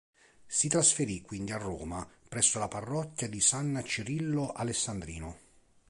Si 0.47 0.67
trasferì 0.67 1.21
quindi 1.21 1.51
a 1.51 1.57
Roma, 1.59 2.09
presso 2.27 2.57
la 2.57 2.67
parrocchia 2.67 3.29
di 3.29 3.39
San 3.39 3.83
Cirillo 3.85 4.51
Alessandrino. 4.51 5.37